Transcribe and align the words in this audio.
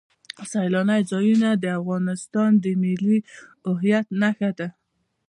سیلانی 0.51 1.01
ځایونه 1.11 1.49
د 1.55 1.65
افغانستان 1.79 2.51
د 2.63 2.65
ملي 2.81 3.17
هویت 3.69 4.05
نښه 4.21 4.51
ده. 4.57 4.67